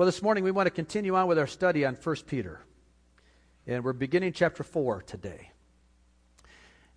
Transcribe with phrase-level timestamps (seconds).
[0.00, 2.62] Well, this morning we want to continue on with our study on 1 Peter.
[3.66, 5.50] And we're beginning chapter 4 today.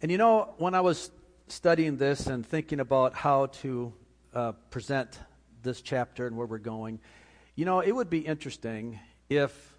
[0.02, 1.12] And you know, when I was
[1.50, 3.94] studying this and thinking about how to
[4.34, 5.20] uh, present
[5.64, 7.02] this chapter and where we're going,
[7.56, 9.76] you know, it would be interesting if,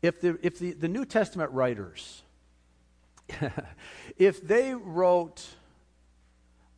[0.00, 2.22] if, the, if the, the New Testament writers,
[4.16, 5.46] if they wrote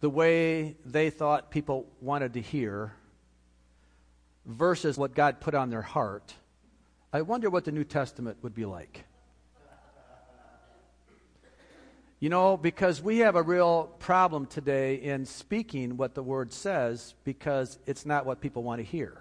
[0.00, 2.96] the way they thought people wanted to hear
[4.46, 6.34] versus what God put on their heart,
[7.12, 9.04] I wonder what the New Testament would be like.
[12.20, 17.14] You know, because we have a real problem today in speaking what the Word says
[17.24, 19.20] because it's not what people want to hear.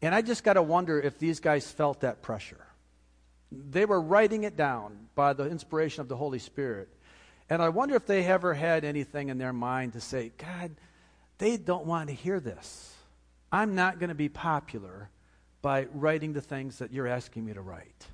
[0.00, 2.66] And I just got to wonder if these guys felt that pressure.
[3.52, 6.88] They were writing it down by the inspiration of the Holy Spirit.
[7.50, 10.72] And I wonder if they ever had anything in their mind to say, God,
[11.36, 12.93] they don't want to hear this.
[13.54, 15.10] I'm not going to be popular
[15.62, 18.04] by writing the things that you're asking me to write.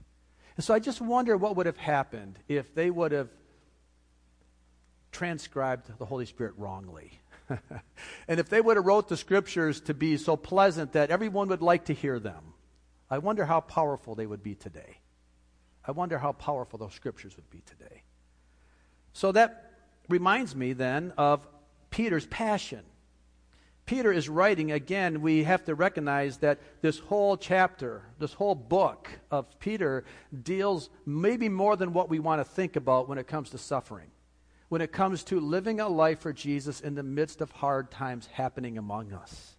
[0.56, 3.30] And so I just wonder what would have happened if they would have
[5.12, 7.12] transcribed the Holy Spirit wrongly.
[8.28, 11.62] and if they would have wrote the scriptures to be so pleasant that everyone would
[11.62, 12.52] like to hear them.
[13.08, 14.98] I wonder how powerful they would be today.
[15.86, 18.02] I wonder how powerful those scriptures would be today.
[19.14, 19.72] So that
[20.06, 21.48] reminds me then of
[21.88, 22.84] Peter's passion.
[23.91, 29.10] Peter is writing, again, we have to recognize that this whole chapter, this whole book
[29.32, 30.05] of Peter
[30.44, 34.06] deals maybe more than what we want to think about when it comes to suffering,
[34.69, 38.28] when it comes to living a life for Jesus in the midst of hard times
[38.28, 39.56] happening among us.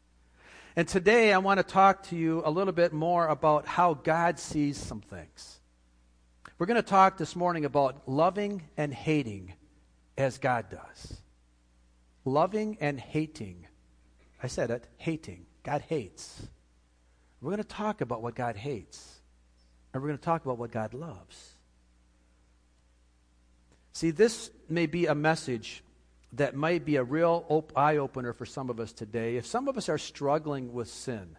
[0.78, 4.40] And today I want to talk to you a little bit more about how God
[4.40, 5.60] sees some things.
[6.58, 9.56] We're going to talk this morning about loving and hating
[10.18, 11.22] as God does.
[12.24, 13.68] Loving and hating.
[14.42, 15.46] I said it, hating.
[15.64, 16.48] God hates.
[17.42, 19.20] We're going to talk about what God hates.
[19.94, 21.56] And we're going to talk about what God loves.
[23.94, 25.84] See, this may be a message
[26.34, 29.36] that might be a real op- eye opener for some of us today.
[29.36, 31.36] If some of us are struggling with sin,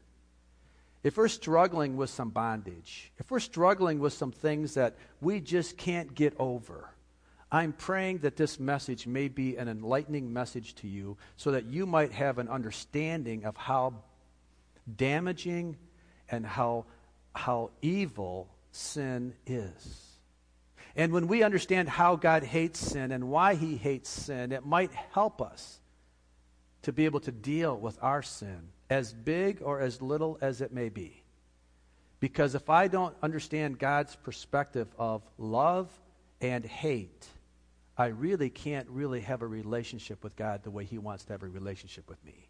[1.03, 5.77] if we're struggling with some bondage, if we're struggling with some things that we just
[5.77, 6.91] can't get over,
[7.55, 11.85] I'm praying that this message may be an enlightening message to you so that you
[11.85, 13.93] might have an understanding of how
[14.97, 15.77] damaging
[16.31, 16.87] and how,
[17.35, 20.13] how evil sin is.
[20.97, 24.93] And when we understand how God hates sin and why he hates sin, it might
[25.13, 25.79] help us
[26.83, 30.73] to be able to deal with our sin as big or as little as it
[30.73, 31.23] may be.
[32.19, 35.91] Because if I don't understand God's perspective of love
[36.41, 37.27] and hate,
[37.97, 41.43] I really can't really have a relationship with God the way He wants to have
[41.43, 42.49] a relationship with me.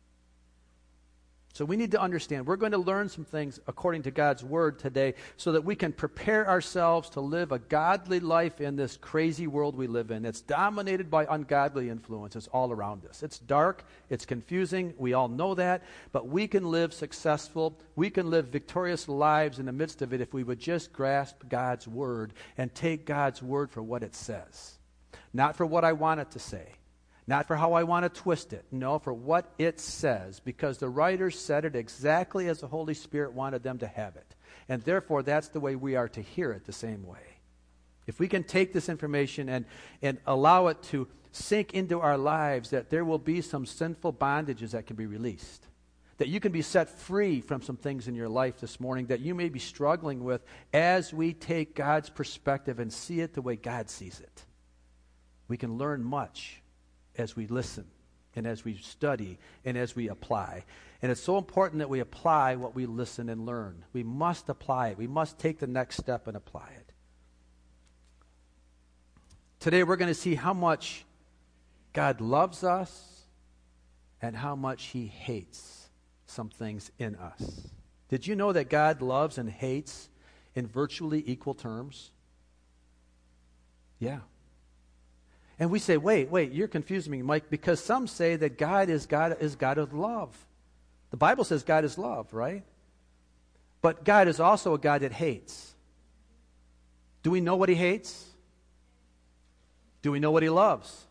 [1.55, 2.47] So we need to understand.
[2.47, 5.93] We're going to learn some things according to God's word today so that we can
[5.93, 10.25] prepare ourselves to live a godly life in this crazy world we live in.
[10.25, 13.23] It's dominated by ungodly influences all around us.
[13.23, 18.31] It's dark, it's confusing, we all know that, but we can live successful, we can
[18.31, 22.33] live victorious lives in the midst of it if we would just grasp God's word
[22.57, 24.79] and take God's word for what it says.
[25.33, 26.75] Not for what I want it to say
[27.27, 28.65] not for how I want to twist it.
[28.71, 33.33] No, for what it says, because the writers said it exactly as the Holy Spirit
[33.33, 34.35] wanted them to have it.
[34.69, 37.39] And therefore, that's the way we are to hear it the same way.
[38.07, 39.67] If we can take this information and,
[40.03, 44.73] and allow it to sink into our lives, that there will be some sinful bondages
[44.73, 45.67] that can be released.
[46.19, 49.21] That you can be set free from some things in your life this morning that
[49.21, 53.57] you may be struggling with as we take God's perspective and see it the way
[53.57, 54.45] God sees it.
[55.53, 56.63] We can learn much
[57.19, 57.85] as we listen
[58.35, 60.65] and as we study and as we apply.
[61.03, 63.85] And it's so important that we apply what we listen and learn.
[63.93, 64.97] We must apply it.
[64.97, 66.93] We must take the next step and apply it.
[69.61, 71.05] Today we're going to see how much
[71.93, 73.27] God loves us
[74.23, 75.91] and how much he hates
[76.25, 77.69] some things in us.
[78.09, 80.09] Did you know that God loves and hates
[80.55, 82.11] in virtually equal terms?
[83.99, 84.21] Yeah.
[85.63, 89.07] And we say, wait, wait, you're confusing me, Mike, because some say that God is
[89.07, 90.37] God is God of love.
[91.13, 92.65] The Bible says God is love, right?
[93.81, 95.73] But God is also a God that hates.
[97.23, 98.27] Do we know what he hates?
[100.03, 101.07] Do we know what he loves?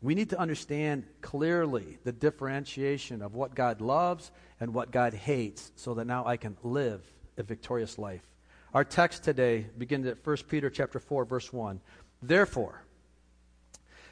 [0.00, 5.70] We need to understand clearly the differentiation of what God loves and what God hates
[5.76, 7.02] so that now I can live
[7.36, 8.31] a victorious life.
[8.74, 11.80] Our text today begins at 1 Peter chapter 4 verse 1.
[12.22, 12.82] Therefore,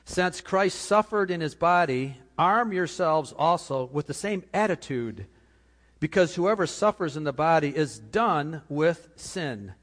[0.05, 5.27] since Christ suffered in his body arm yourselves also with the same attitude,
[6.01, 9.75] because whoever suffers in the body is done with sin.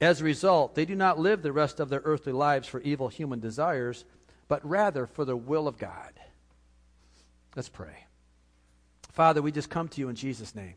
[0.00, 3.08] As a result, they do not live the rest of their earthly lives for evil
[3.08, 4.04] human desires,
[4.46, 6.12] but rather for the will of God.
[7.56, 8.06] Let's pray.
[9.12, 10.74] Father, we just come to you in Jesus' name.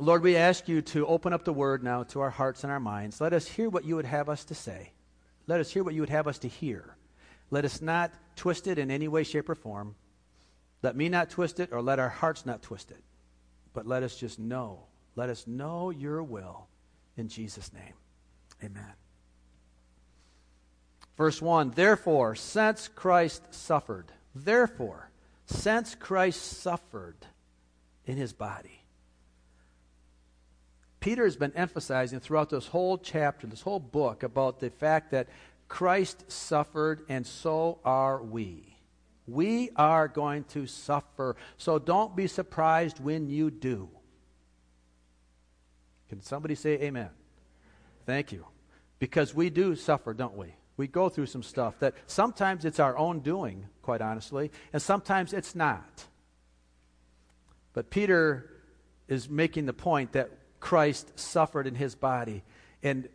[0.00, 2.80] Lord, we ask you to open up the word now to our hearts and our
[2.80, 3.20] minds.
[3.20, 4.92] Let us hear what you would have us to say.
[5.46, 6.96] Let us hear what you would have us to hear.
[7.50, 9.96] Let us not twist it in any way, shape, or form.
[10.82, 13.02] Let me not twist it, or let our hearts not twist it.
[13.72, 14.84] But let us just know.
[15.16, 16.68] Let us know your will
[17.16, 17.94] in Jesus' name.
[18.62, 18.92] Amen.
[21.16, 25.10] Verse 1 Therefore, since Christ suffered, therefore,
[25.46, 27.16] since Christ suffered
[28.06, 28.84] in his body,
[31.00, 35.28] Peter has been emphasizing throughout this whole chapter, this whole book, about the fact that
[35.68, 38.76] Christ suffered, and so are we.
[39.26, 41.36] We are going to suffer.
[41.58, 43.90] So don't be surprised when you do.
[46.08, 47.10] Can somebody say amen?
[48.06, 48.46] Thank you.
[48.98, 50.54] Because we do suffer, don't we?
[50.78, 55.32] We go through some stuff that sometimes it's our own doing, quite honestly, and sometimes
[55.32, 56.06] it's not.
[57.74, 58.50] But Peter
[59.06, 60.30] is making the point that
[60.60, 62.42] Christ suffered in his body.
[62.82, 63.08] And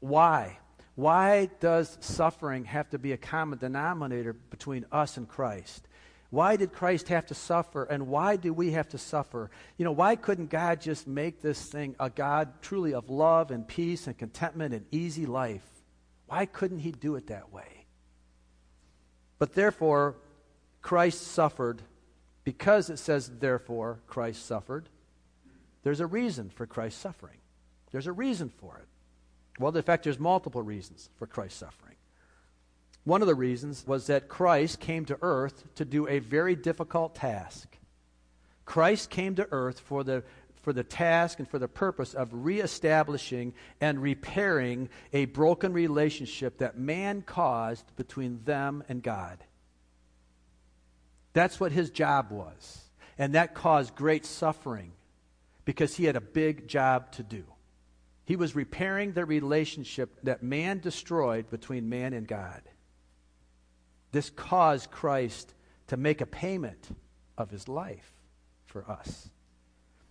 [0.00, 0.58] why?
[0.94, 5.86] Why does suffering have to be a common denominator between us and Christ?
[6.30, 9.50] Why did Christ have to suffer, and why do we have to suffer?
[9.76, 13.68] You know, why couldn't God just make this thing a God truly of love and
[13.68, 15.66] peace and contentment and easy life?
[16.26, 17.84] Why couldn't He do it that way?
[19.38, 20.16] But therefore,
[20.80, 21.82] Christ suffered.
[22.44, 24.88] Because it says, therefore, Christ suffered,
[25.82, 27.38] there's a reason for Christ's suffering.
[27.90, 28.86] There's a reason for it.
[29.58, 31.96] Well, in fact, there's multiple reasons for Christ's suffering.
[33.04, 37.14] One of the reasons was that Christ came to earth to do a very difficult
[37.14, 37.76] task.
[38.64, 40.22] Christ came to earth for the,
[40.62, 46.78] for the task and for the purpose of reestablishing and repairing a broken relationship that
[46.78, 49.44] man caused between them and God.
[51.32, 52.82] That's what his job was.
[53.18, 54.92] And that caused great suffering
[55.64, 57.44] because he had a big job to do.
[58.24, 62.62] He was repairing the relationship that man destroyed between man and God.
[64.12, 65.54] This caused Christ
[65.88, 66.88] to make a payment
[67.36, 68.12] of his life
[68.66, 69.28] for us.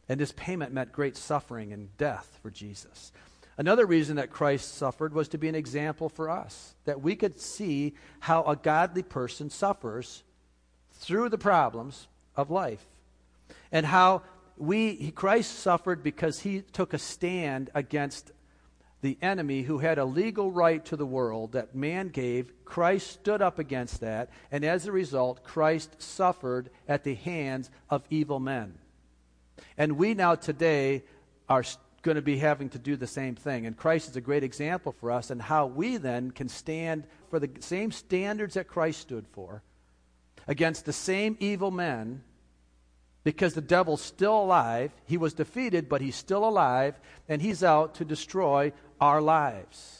[0.09, 3.11] And this payment meant great suffering and death for Jesus.
[3.57, 7.39] Another reason that Christ suffered was to be an example for us, that we could
[7.39, 10.23] see how a godly person suffers
[10.93, 12.85] through the problems of life,
[13.71, 14.23] and how
[14.61, 18.31] we, Christ suffered because he took a stand against
[19.01, 22.53] the enemy who had a legal right to the world that man gave.
[22.63, 28.03] Christ stood up against that, and as a result, Christ suffered at the hands of
[28.11, 28.77] evil men.
[29.79, 31.03] And we now today
[31.49, 31.63] are
[32.03, 33.65] going to be having to do the same thing.
[33.65, 37.39] And Christ is a great example for us and how we then can stand for
[37.39, 39.63] the same standards that Christ stood for
[40.47, 42.23] against the same evil men
[43.23, 44.91] because the devil's still alive.
[45.05, 49.97] He was defeated, but he's still alive, and he's out to destroy our lives.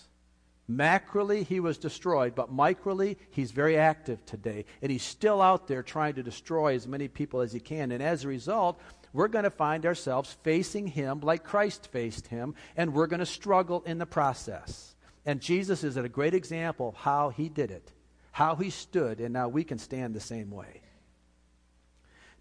[0.70, 4.66] Macroly, he was destroyed, but microly, he's very active today.
[4.82, 7.92] And he's still out there trying to destroy as many people as he can.
[7.92, 8.80] And as a result,
[9.14, 13.26] we're going to find ourselves facing him like Christ faced him, and we're going to
[13.26, 14.96] struggle in the process.
[15.26, 17.92] And Jesus is a great example of how he did it,
[18.32, 20.82] how he stood, and now we can stand the same way.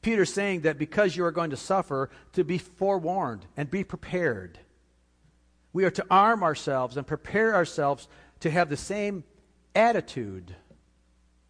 [0.03, 4.59] Peter's saying that because you are going to suffer, to be forewarned and be prepared.
[5.73, 8.09] We are to arm ourselves and prepare ourselves
[8.41, 9.25] to have the same
[9.75, 10.55] attitude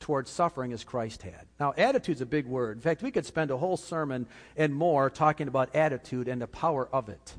[0.01, 1.47] towards suffering as Christ had.
[1.61, 2.79] Now, attitude's a big word.
[2.79, 4.27] In fact, we could spend a whole sermon
[4.57, 7.35] and more talking about attitude and the power of it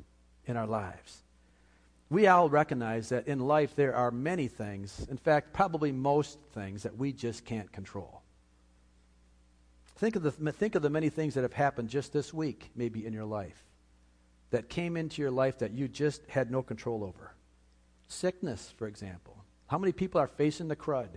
[0.46, 1.24] in our lives.
[2.10, 6.84] We all recognize that in life there are many things, in fact, probably most things,
[6.84, 8.22] that we just can't control.
[10.02, 13.06] Think of, the, think of the many things that have happened just this week, maybe
[13.06, 13.64] in your life,
[14.50, 17.36] that came into your life that you just had no control over.
[18.08, 19.46] Sickness, for example.
[19.68, 21.10] How many people are facing the crud?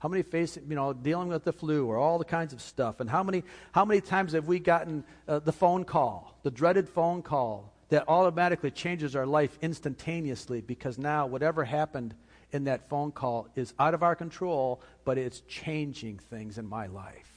[0.00, 3.00] How many face, you know, dealing with the flu or all the kinds of stuff?
[3.00, 6.86] And how many, how many times have we gotten uh, the phone call, the dreaded
[6.86, 12.14] phone call, that automatically changes our life instantaneously because now whatever happened
[12.52, 16.88] in that phone call is out of our control, but it's changing things in my
[16.88, 17.27] life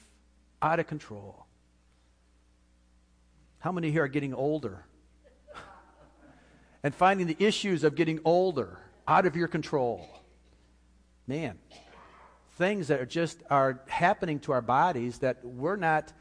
[0.62, 1.46] out of control.
[3.60, 4.86] How many here are getting older?
[6.84, 10.08] and finding the issues of getting older out of your control.
[11.28, 11.60] Man,
[12.58, 16.12] things that are just are happening to our bodies that we're not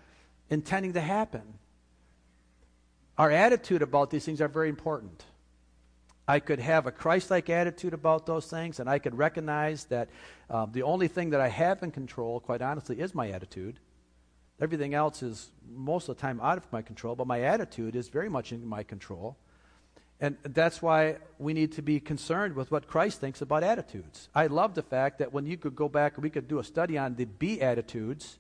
[0.49, 1.43] intending to happen.
[3.17, 5.25] Our attitude about these things are very important.
[6.27, 10.11] I could have a Christ like attitude about those things, and I could recognize that
[10.49, 13.81] um, the only thing that I have in control, quite honestly, is my attitude.
[14.61, 18.09] Everything else is most of the time out of my control, but my attitude is
[18.09, 19.37] very much in my control.
[20.21, 24.29] And that's why we need to be concerned with what Christ thinks about attitudes.
[24.35, 26.99] I love the fact that when you could go back, we could do a study
[26.99, 28.39] on the Beatitudes.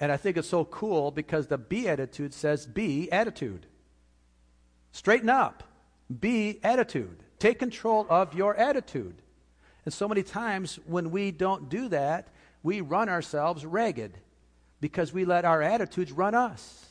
[0.00, 3.66] And I think it's so cool because the Beatitude says be attitude.
[4.92, 5.64] Straighten up.
[6.20, 7.18] Be attitude.
[7.38, 9.16] Take control of your attitude.
[9.84, 12.28] And so many times when we don't do that,
[12.62, 14.18] we run ourselves ragged
[14.80, 16.86] because we let our attitudes run us.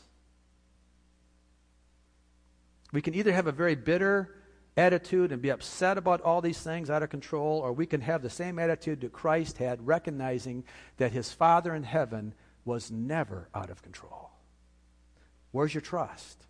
[2.92, 4.34] We can either have a very bitter
[4.78, 8.22] attitude and be upset about all these things out of control, or we can have
[8.22, 10.64] the same attitude that Christ had, recognizing
[10.98, 14.30] that his Father in heaven was never out of control.
[15.52, 16.46] Where's your trust?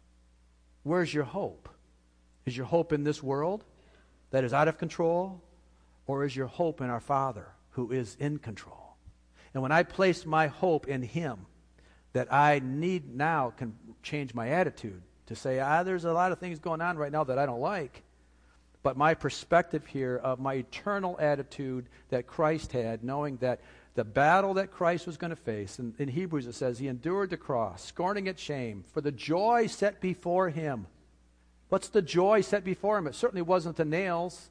[0.84, 1.70] Where's your hope?
[2.46, 3.63] Is your hope in this world
[4.32, 5.41] that is out of control,
[6.06, 8.87] or is your hope in our Father who is in control?
[9.53, 11.45] And when I place my hope in Him,
[12.13, 16.39] that I need now can change my attitude to say, ah, there's a lot of
[16.39, 18.03] things going on right now that I don't like.
[18.81, 23.59] But my perspective here of my eternal attitude that Christ had, knowing that
[23.95, 27.29] the battle that Christ was going to face, and in Hebrews it says, He endured
[27.29, 30.87] the cross, scorning its shame, for the joy set before Him.
[31.69, 33.07] What's the joy set before Him?
[33.07, 34.49] It certainly wasn't the nails.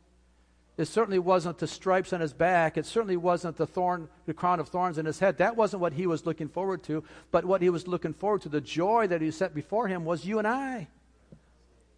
[0.77, 2.77] It certainly wasn't the stripes on his back.
[2.77, 5.39] It certainly wasn't the thorn, the crown of thorns in his head.
[5.39, 7.03] That wasn't what he was looking forward to.
[7.31, 10.27] But what he was looking forward to, the joy that he set before him, was
[10.27, 10.89] you and I.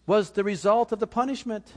[0.07, 1.73] Was the result of the punishment.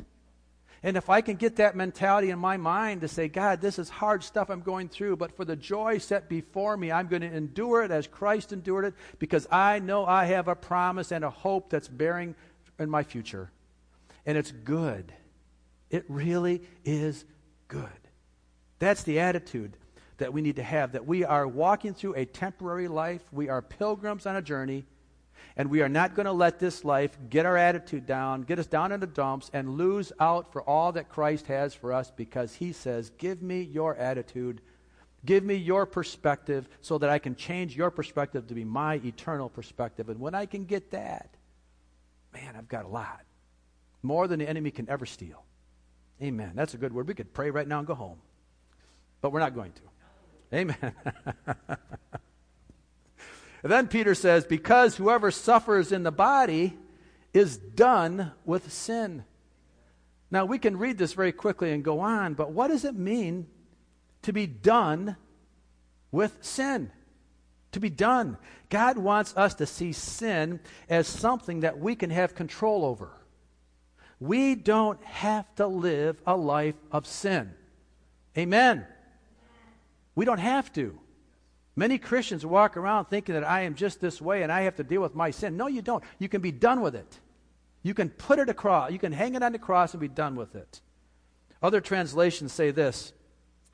[0.84, 3.90] And if I can get that mentality in my mind to say, God, this is
[3.90, 7.32] hard stuff I'm going through, but for the joy set before me, I'm going to
[7.32, 11.30] endure it as Christ endured it because I know I have a promise and a
[11.32, 12.36] hope that's bearing
[12.80, 13.52] in my future.
[14.26, 15.14] And it's good.
[15.92, 17.26] It really is
[17.68, 17.90] good.
[18.80, 19.78] That's the attitude
[20.18, 23.62] that we need to have that we are walking through a temporary life, we are
[23.62, 24.86] pilgrims on a journey,
[25.58, 28.68] and we are not going to let this life get our attitude down, get us
[28.68, 32.56] down in the dumps, and lose out for all that Christ has for us because
[32.56, 34.62] He says, Give me your attitude.
[35.24, 39.50] Give me your perspective so that I can change your perspective to be my eternal
[39.50, 40.10] perspective.
[40.10, 41.36] And when I can get that,
[42.34, 43.22] man, I've got a lot.
[44.02, 45.44] More than the enemy can ever steal.
[46.22, 46.52] Amen.
[46.56, 47.08] That's a good word.
[47.08, 48.20] We could pray right now and go home.
[49.22, 49.82] But we're not going to.
[50.54, 50.94] Amen.
[53.64, 56.78] then Peter says, Because whoever suffers in the body
[57.34, 59.24] is done with sin.
[60.30, 63.48] Now, we can read this very quickly and go on, but what does it mean
[64.22, 65.18] to be done
[66.12, 66.92] with sin?
[67.74, 68.38] To be done.
[68.70, 70.60] God wants us to see sin
[70.90, 73.12] as something that we can have control over.
[74.22, 77.56] We don't have to live a life of sin.
[78.38, 78.86] Amen.
[80.14, 80.98] We don't have to.
[81.76, 84.84] Many Christians walk around thinking that I am just this way and I have to
[84.84, 85.58] deal with my sin.
[85.58, 86.04] No, you don't.
[86.20, 87.20] You can be done with it.
[87.82, 88.92] You can put it across.
[88.92, 90.82] You can hang it on the cross and be done with it.
[91.64, 93.14] Other translations say this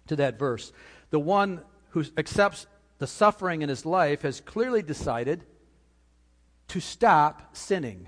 [0.07, 0.71] to that verse
[1.09, 2.67] The one who accepts
[2.99, 5.43] the suffering in his life has clearly decided
[6.69, 8.07] to stop sinning.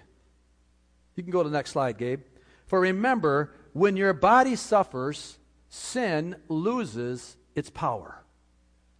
[1.19, 2.21] You can go to the next slide, Gabe.
[2.65, 8.23] For remember, when your body suffers, sin loses its power.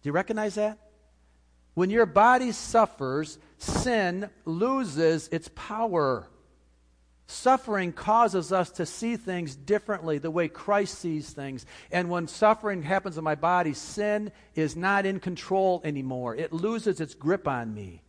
[0.02, 0.78] Do you recognize that?
[1.72, 6.28] When your body suffers, sin loses its power.
[7.26, 11.64] Suffering causes us to see things differently, the way Christ sees things.
[11.90, 16.36] And when suffering happens in my body, sin is not in control anymore.
[16.36, 18.02] It loses its grip on me.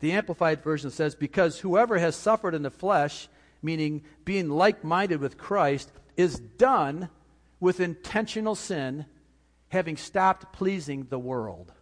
[0.00, 3.28] The Amplified Version says, Because whoever has suffered in the flesh
[3.64, 7.08] meaning being like minded with Christ, is done
[7.58, 9.06] with intentional sin,
[9.68, 11.72] having stopped pleasing the world.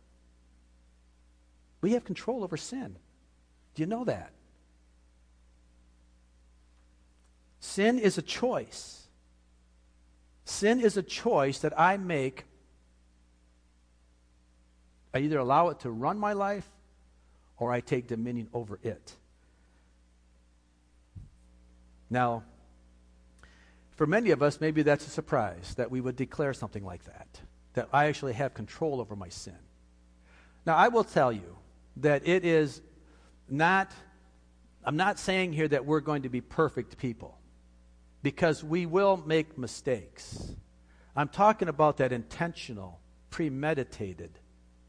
[1.80, 2.96] We have control over sin.
[3.74, 4.32] Do you know that?
[7.58, 9.08] Sin is a choice.
[10.44, 12.44] Sin is a choice that I make.
[15.12, 16.68] I either allow it to run my life
[17.58, 19.16] or I take dominion over it.
[22.12, 22.42] Now,
[23.96, 27.40] for many of us, maybe that's a surprise that we would declare something like that,
[27.72, 29.56] that I actually have control over my sin.
[30.66, 31.56] Now, I will tell you
[31.96, 32.82] that it is
[33.48, 33.90] not,
[34.84, 37.38] I'm not saying here that we're going to be perfect people,
[38.22, 40.52] because we will make mistakes.
[41.16, 43.00] I'm talking about that intentional
[43.30, 44.38] premeditated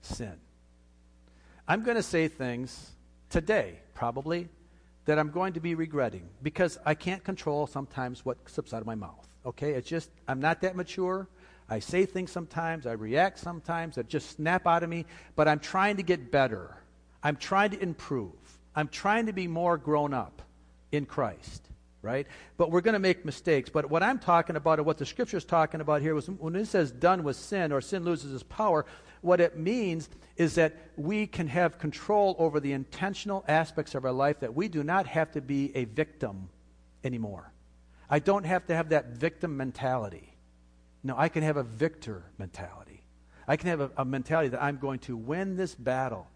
[0.01, 0.33] sin.
[1.69, 2.91] I'm going to say things
[3.29, 4.49] today, probably,
[5.05, 8.87] that I'm going to be regretting because I can't control sometimes what slips out of
[8.87, 9.27] my mouth.
[9.45, 9.71] Okay?
[9.71, 11.27] It's just, I'm not that mature.
[11.69, 15.05] I say things sometimes, I react sometimes that just snap out of me,
[15.35, 16.77] but I'm trying to get better.
[17.21, 18.31] I'm trying to improve.
[18.75, 20.41] I'm trying to be more grown up
[20.91, 21.67] in Christ,
[22.01, 22.27] right?
[22.57, 23.69] But we're going to make mistakes.
[23.69, 26.55] But what I'm talking about, and what the scripture is talking about here, was when
[26.55, 28.85] it says done with sin or sin loses its power,
[29.23, 34.11] what it means is that we can have control over the intentional aspects of our
[34.11, 36.49] life, that we do not have to be a victim
[37.03, 37.51] anymore.
[38.09, 40.35] I don't have to have that victim mentality.
[41.03, 43.03] No, I can have a victor mentality.
[43.47, 46.27] I can have a, a mentality that I'm going to win this battle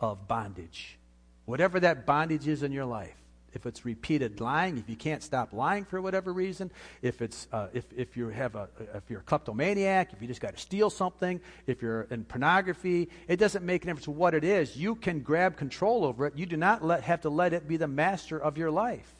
[0.00, 0.98] of bondage.
[1.44, 3.19] Whatever that bondage is in your life,
[3.52, 6.70] if it's repeated lying, if you can't stop lying for whatever reason,
[7.02, 10.40] if it's uh, if, if you have a if you're a kleptomaniac, if you just
[10.40, 14.44] got to steal something, if you're in pornography, it doesn't make a difference what it
[14.44, 14.76] is.
[14.76, 16.36] You can grab control over it.
[16.36, 19.12] You do not let, have to let it be the master of your life.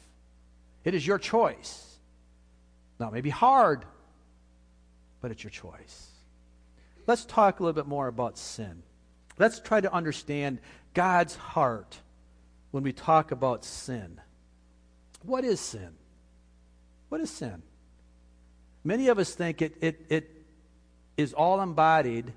[0.83, 1.87] It is your choice.
[2.99, 3.85] Now, it may be hard,
[5.21, 6.07] but it's your choice.
[7.07, 8.83] Let's talk a little bit more about sin.
[9.37, 10.59] Let's try to understand
[10.93, 11.97] God's heart
[12.71, 14.19] when we talk about sin.
[15.23, 15.91] What is sin?
[17.09, 17.61] What is sin?
[18.83, 20.45] Many of us think it, it, it
[21.17, 22.33] is all embodied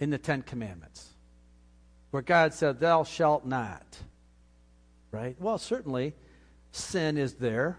[0.00, 1.10] in the Ten Commandments,
[2.10, 3.84] where God said, Thou shalt not.
[5.10, 5.36] Right?
[5.38, 6.14] Well, certainly,
[6.70, 7.78] sin is there.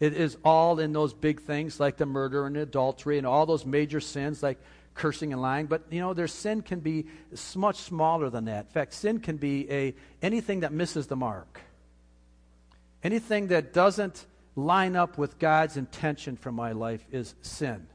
[0.00, 3.64] It is all in those big things like the murder and adultery and all those
[3.64, 4.58] major sins like
[4.94, 5.66] cursing and lying.
[5.66, 7.06] But you know, their sin can be
[7.54, 8.66] much smaller than that.
[8.66, 11.60] In fact, sin can be a anything that misses the mark.
[13.02, 17.86] Anything that doesn't line up with God's intention for my life is sin.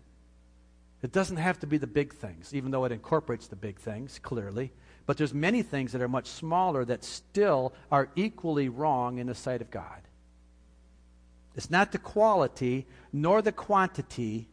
[1.02, 4.20] It doesn't have to be the big things, even though it incorporates the big things,
[4.20, 4.72] clearly.
[5.06, 9.34] But there's many things that are much smaller that still are equally wrong in the
[9.34, 10.02] sight of God.
[11.56, 14.50] It's not the quality nor the quantity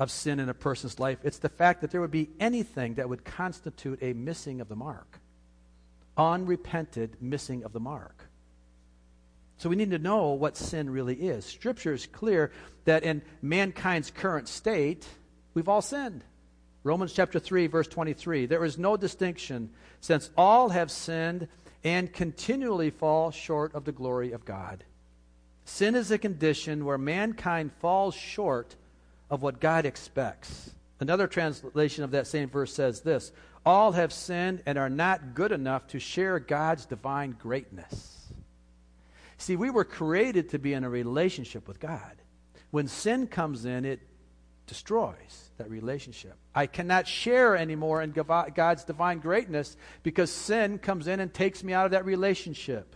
[0.00, 1.18] of sin in a person's life.
[1.22, 4.74] It's the fact that there would be anything that would constitute a missing of the
[4.74, 5.20] mark,
[6.16, 8.26] unrepented missing of the mark.
[9.58, 11.44] So we need to know what sin really is.
[11.44, 12.50] Scripture is clear
[12.86, 15.06] that in mankind's current state,
[15.52, 16.24] we've all sinned.
[16.82, 19.68] Romans chapter 3 verse 23, there is no distinction
[20.00, 21.46] since all have sinned
[21.84, 24.82] and continually fall short of the glory of God.
[25.66, 28.76] Sin is a condition where mankind falls short
[29.30, 30.70] of what God expects.
[30.98, 33.32] Another translation of that same verse says this
[33.64, 38.32] All have sinned and are not good enough to share God's divine greatness.
[39.38, 42.16] See, we were created to be in a relationship with God.
[42.70, 44.00] When sin comes in, it
[44.66, 46.34] destroys that relationship.
[46.54, 51.72] I cannot share anymore in God's divine greatness because sin comes in and takes me
[51.72, 52.94] out of that relationship.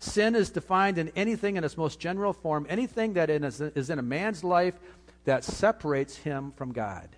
[0.00, 4.02] Sin is defined in anything in its most general form, anything that is in a
[4.02, 4.78] man's life
[5.24, 7.08] that separates him from God.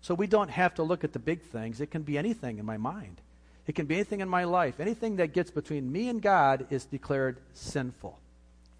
[0.00, 1.80] So we don't have to look at the big things.
[1.80, 3.20] It can be anything in my mind,
[3.66, 4.80] it can be anything in my life.
[4.80, 8.18] Anything that gets between me and God is declared sinful.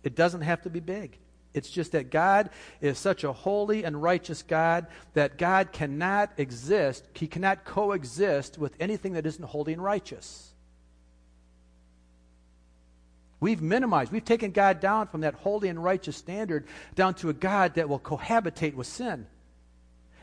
[0.03, 1.19] It doesn't have to be big.
[1.55, 7.05] It's just that God is such a holy and righteous God that God cannot exist,
[7.15, 10.54] He cannot coexist with anything that isn't holy and righteous.
[13.45, 17.35] We've minimized, we've taken God down from that holy and righteous standard down to a
[17.35, 19.27] God that will cohabitate with sin.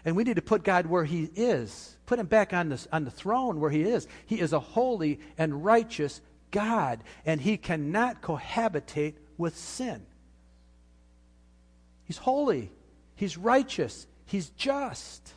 [0.04, 3.06] And we need to put God where He is, put Him back on, this, on
[3.06, 4.08] the throne where He is.
[4.26, 10.04] He is a holy and righteous God, and He cannot cohabitate with sin.
[12.06, 12.72] He's holy,
[13.14, 15.32] He's righteous, He's just.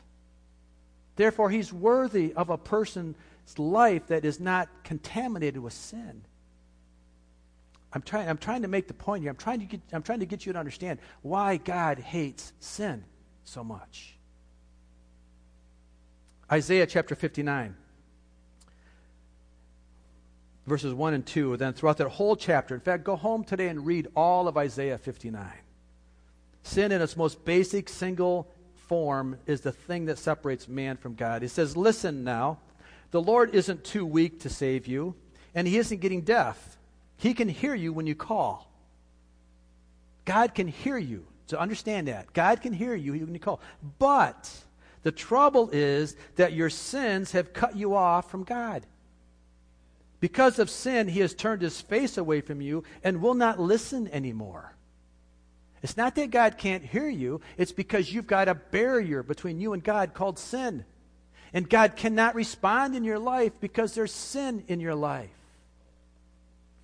[1.16, 3.18] Therefore, He's worthy of a person's
[3.58, 6.22] life that is not contaminated with sin.
[7.94, 9.30] I'm trying, I'm trying to make the point here.
[9.30, 13.04] I'm trying, to get, I'm trying to get you to understand why God hates sin
[13.44, 14.16] so much.
[16.50, 17.76] Isaiah chapter 59,
[20.66, 22.74] verses 1 and 2, and then throughout that whole chapter.
[22.74, 25.46] In fact, go home today and read all of Isaiah 59.
[26.64, 28.50] Sin in its most basic single
[28.88, 31.42] form is the thing that separates man from God.
[31.42, 32.58] He says, Listen now,
[33.12, 35.14] the Lord isn't too weak to save you,
[35.54, 36.73] and he isn't getting deaf
[37.16, 38.70] he can hear you when you call.
[40.24, 41.26] God can hear you.
[41.46, 42.32] So understand that.
[42.32, 43.60] God can hear you when you call.
[43.98, 44.50] But
[45.02, 48.86] the trouble is that your sins have cut you off from God.
[50.20, 54.08] Because of sin, he has turned his face away from you and will not listen
[54.08, 54.74] anymore.
[55.82, 59.74] It's not that God can't hear you, it's because you've got a barrier between you
[59.74, 60.86] and God called sin.
[61.52, 65.28] And God cannot respond in your life because there's sin in your life.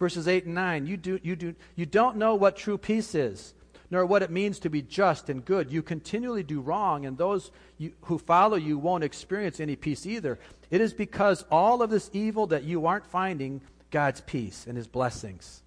[0.01, 3.55] Verses 8 and 9 you, do, you, do, you don't know what true peace is,
[3.91, 5.71] nor what it means to be just and good.
[5.71, 10.41] You continually do wrong, and those you, who follow you won't experience any peace either.
[10.71, 13.61] It is because all of this evil that you aren't finding
[13.91, 15.63] God's peace and His blessings.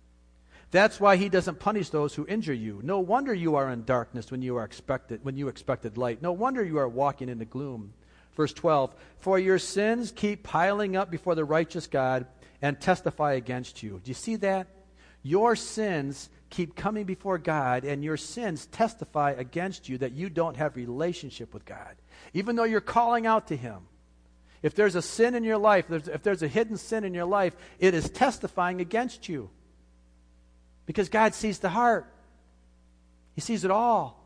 [0.71, 2.79] That's why he doesn't punish those who injure you.
[2.83, 6.23] No wonder you are in darkness when you are expected when you expected light.
[6.23, 7.93] No wonder you are walking in the gloom.
[8.35, 12.25] Verse 12, for your sins keep piling up before the righteous God
[12.63, 13.99] and testify against you.
[14.01, 14.67] Do you see that?
[15.21, 20.55] Your sins keep coming before God and your sins testify against you that you don't
[20.55, 21.95] have relationship with God.
[22.33, 23.79] Even though you're calling out to him.
[24.61, 27.53] If there's a sin in your life, if there's a hidden sin in your life,
[27.79, 29.49] it is testifying against you.
[30.85, 32.05] Because God sees the heart,
[33.35, 34.23] He sees it all.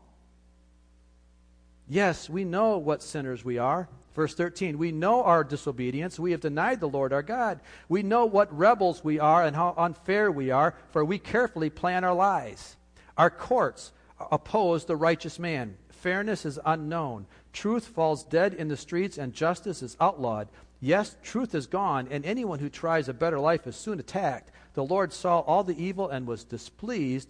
[1.88, 3.88] Yes, we know what sinners we are.
[4.18, 6.18] Verse 13, we know our disobedience.
[6.18, 7.60] We have denied the Lord our God.
[7.88, 12.02] We know what rebels we are and how unfair we are, for we carefully plan
[12.02, 12.76] our lies.
[13.16, 13.92] Our courts
[14.32, 15.76] oppose the righteous man.
[15.90, 17.26] Fairness is unknown.
[17.52, 20.48] Truth falls dead in the streets, and justice is outlawed.
[20.80, 24.50] Yes, truth is gone, and anyone who tries a better life is soon attacked.
[24.74, 27.28] The Lord saw all the evil and was displeased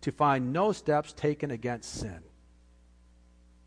[0.00, 2.20] to find no steps taken against sin.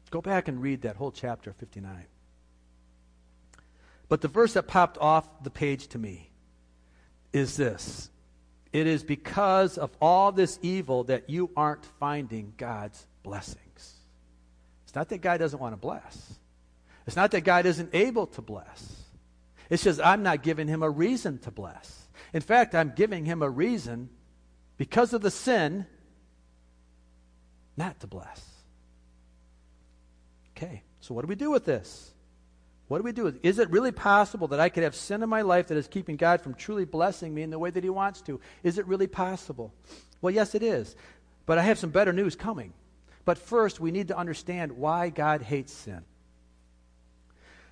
[0.10, 2.08] Go back and read that whole chapter 59.
[4.14, 6.30] But the verse that popped off the page to me
[7.32, 8.12] is this
[8.72, 13.96] It is because of all this evil that you aren't finding God's blessings.
[14.84, 16.36] It's not that God doesn't want to bless,
[17.08, 19.04] it's not that God isn't able to bless.
[19.72, 22.06] It's just I'm not giving him a reason to bless.
[22.34, 24.12] In fact, I'm giving him a reason
[24.78, 25.88] because of the sin
[27.76, 28.48] not to bless.
[30.56, 32.13] Okay, so what do we do with this?
[32.94, 33.40] What do we do?
[33.42, 36.16] Is it really possible that I could have sin in my life that is keeping
[36.16, 38.40] God from truly blessing me in the way that He wants to?
[38.62, 39.74] Is it really possible?
[40.22, 40.96] Well, yes, it is.
[41.48, 42.72] But I have some better news coming.
[43.26, 46.04] But first, we need to understand why God hates sin.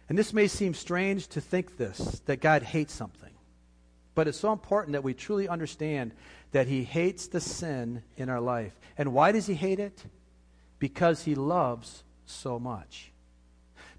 [0.10, 3.34] And this may seem strange to think this, that God hates something.
[4.16, 6.14] But it's so important that we truly understand
[6.52, 8.74] that He hates the sin in our life.
[8.98, 10.04] And why does He hate it?
[10.80, 13.11] Because He loves so much.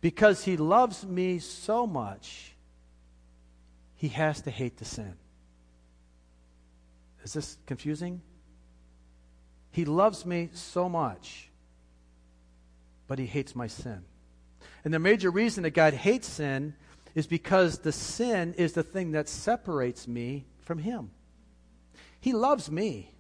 [0.03, 2.53] Because He loves me so much,
[3.95, 5.15] He has to hate the sin.
[7.25, 8.21] Is this confusing?
[9.71, 11.49] He loves me so much,
[13.07, 14.03] but He hates my sin.
[14.85, 16.75] And the major reason that God hates sin
[17.15, 21.13] is because the sin is the thing that separates me from Him.
[22.21, 23.13] He loves me.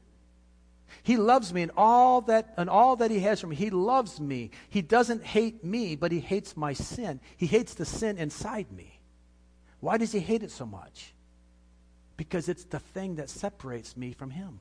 [1.02, 3.56] He loves me and all that and all that he has for me.
[3.56, 4.50] He loves me.
[4.68, 7.20] He doesn't hate me, but he hates my sin.
[7.36, 9.00] He hates the sin inside me.
[9.80, 11.12] Why does he hate it so much?
[12.16, 14.60] Because it's the thing that separates me from him.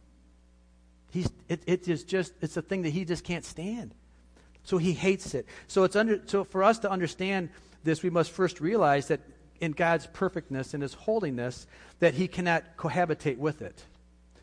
[1.11, 3.93] He's, it, it is just it's a thing that he just can't stand.
[4.63, 5.45] So he hates it.
[5.67, 7.49] So it's under so for us to understand
[7.83, 9.19] this, we must first realize that
[9.59, 11.67] in God's perfectness and his holiness,
[11.99, 13.85] that he cannot cohabitate with it.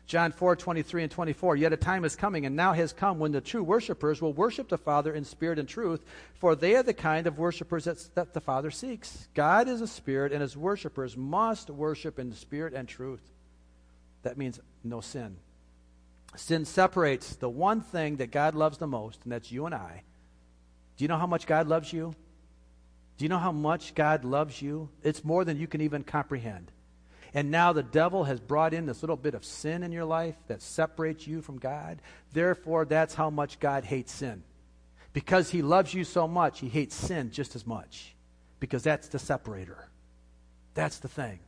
[0.09, 1.55] John 4, 23 and 24.
[1.55, 4.67] Yet a time is coming, and now has come, when the true worshippers will worship
[4.67, 8.33] the Father in spirit and truth, for they are the kind of worshippers that, that
[8.33, 9.27] the Father seeks.
[9.35, 13.21] God is a spirit, and his worshippers must worship in spirit and truth.
[14.23, 15.37] That means no sin.
[16.35, 20.01] Sin separates the one thing that God loves the most, and that's you and I.
[20.97, 22.15] Do you know how much God loves you?
[23.19, 24.89] Do you know how much God loves you?
[25.03, 26.71] It's more than you can even comprehend.
[27.33, 30.35] And now the devil has brought in this little bit of sin in your life
[30.47, 32.01] that separates you from God.
[32.33, 34.43] Therefore, that's how much God hates sin.
[35.13, 38.15] Because he loves you so much, he hates sin just as much.
[38.59, 39.87] Because that's the separator.
[40.73, 41.39] That's the thing.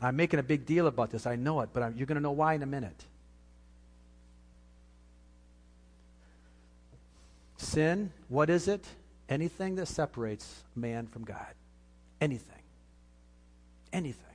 [0.00, 1.26] I'm making a big deal about this.
[1.26, 3.04] I know it, but I'm, you're going to know why in a minute.
[7.56, 8.84] Sin, what is it?
[9.28, 11.54] anything that separates man from God.
[12.20, 12.62] Anything.
[13.92, 14.33] Anything.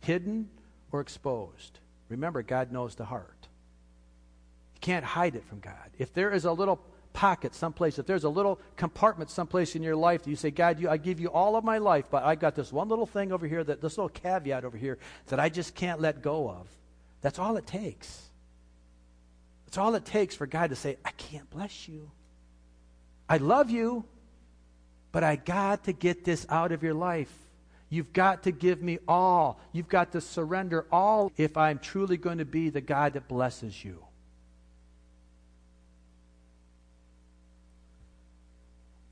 [0.00, 0.48] Hidden
[0.92, 1.78] or exposed.
[2.08, 3.48] Remember, God knows the heart.
[4.74, 5.74] You can't hide it from God.
[5.98, 6.80] If there is a little
[7.12, 10.80] pocket someplace, if there's a little compartment someplace in your life that you say, God,
[10.80, 13.32] you, I give you all of my life, but I got this one little thing
[13.32, 16.66] over here, that this little caveat over here that I just can't let go of.
[17.20, 18.28] That's all it takes.
[19.66, 22.10] That's all it takes for God to say, I can't bless you.
[23.28, 24.04] I love you,
[25.12, 27.32] but I got to get this out of your life.
[27.92, 29.60] You've got to give me all.
[29.72, 33.84] You've got to surrender all if I'm truly going to be the God that blesses
[33.84, 34.04] you.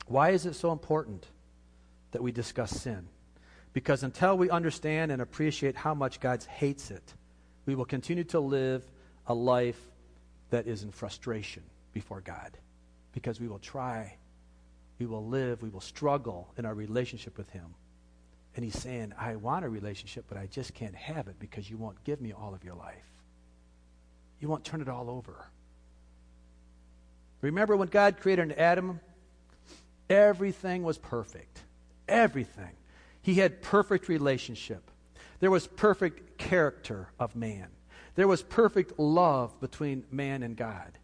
[0.06, 1.26] Why is it so important
[2.12, 3.08] that we discuss sin?
[3.72, 7.14] Because until we understand and appreciate how much God hates it,
[7.66, 8.82] we will continue to live
[9.26, 9.80] a life
[10.50, 11.62] that is in frustration
[11.92, 12.56] before God.
[13.12, 14.16] Because we will try,
[14.98, 17.74] we will live, we will struggle in our relationship with Him.
[18.58, 21.76] And He's saying, I want a relationship, but I just can't have it because you
[21.76, 23.08] won't give me all of your life.
[24.40, 25.46] You won't turn it all over.
[27.40, 28.98] Remember when God created Adam?
[30.10, 31.62] Everything was perfect.
[32.08, 32.72] Everything.
[33.22, 34.90] He had perfect relationship.
[35.38, 37.68] There was perfect character of man.
[38.16, 40.98] There was perfect love between man and God.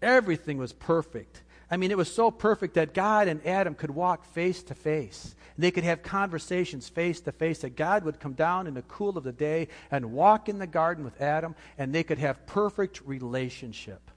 [0.00, 1.42] Everything was perfect.
[1.72, 5.34] I mean, it was so perfect that God and Adam could walk face to face.
[5.56, 9.16] They could have conversations face to face, that God would come down in the cool
[9.16, 13.00] of the day and walk in the garden with Adam, and they could have perfect
[13.06, 14.10] relationship.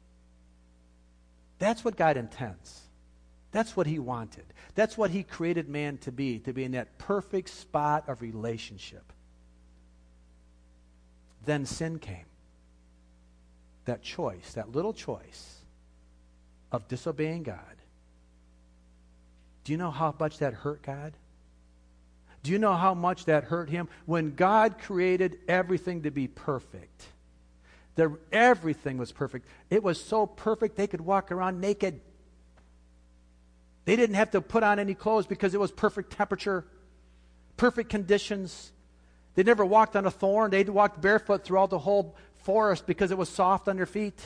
[1.58, 2.82] That's what God intends.
[3.54, 4.44] That's what He wanted.
[4.76, 9.14] That's what He created man to be, to be in that perfect spot of relationship.
[11.46, 12.26] Then sin came.
[13.86, 15.62] That choice, that little choice
[16.72, 17.60] of disobeying God.
[19.64, 21.14] Do you know how much that hurt God?
[22.44, 23.90] Do you know how much that hurt him?
[24.06, 27.08] When God created everything to be perfect,
[27.96, 29.48] there, everything was perfect.
[29.72, 32.02] It was so perfect they could walk around naked.
[33.86, 36.66] They didn't have to put on any clothes because it was perfect temperature,
[37.58, 38.72] perfect conditions.
[39.34, 40.52] They never walked on a thorn.
[40.52, 44.20] They walked barefoot throughout the whole forest because it was soft on their feet.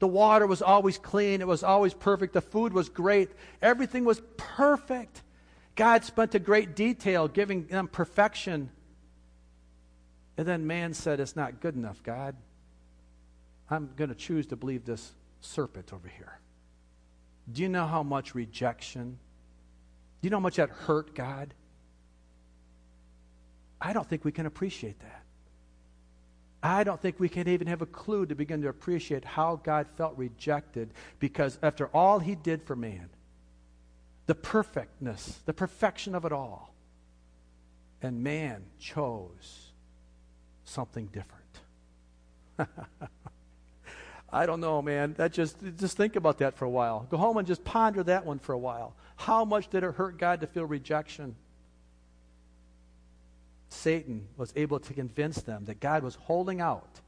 [0.00, 1.40] The water was always clean.
[1.40, 2.32] It was always perfect.
[2.32, 3.30] The food was great.
[3.62, 5.22] Everything was perfect.
[5.76, 8.70] God spent a great detail giving them perfection.
[10.36, 12.34] And then man said, It's not good enough, God.
[13.68, 16.40] I'm going to choose to believe this serpent over here.
[17.52, 19.18] Do you know how much rejection?
[20.20, 21.52] Do you know how much that hurt God?
[23.80, 25.19] I don't think we can appreciate that.
[26.62, 29.86] I don't think we can even have a clue to begin to appreciate how God
[29.96, 33.08] felt rejected because after all he did for man,
[34.26, 36.74] the perfectness, the perfection of it all,
[38.02, 39.72] and man chose
[40.64, 41.40] something different.
[44.32, 45.14] I don't know, man.
[45.14, 47.06] That just just think about that for a while.
[47.10, 48.94] Go home and just ponder that one for a while.
[49.16, 51.34] How much did it hurt God to feel rejection?
[53.70, 57.00] Satan was able to convince them that God was holding out.